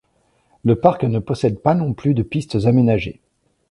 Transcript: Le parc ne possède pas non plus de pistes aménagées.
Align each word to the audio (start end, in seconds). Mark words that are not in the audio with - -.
Le 0.65 0.73
parc 0.77 1.03
ne 1.03 1.19
possède 1.19 1.59
pas 1.59 1.75
non 1.75 1.93
plus 1.93 2.15
de 2.15 2.23
pistes 2.23 2.65
aménagées. 2.65 3.19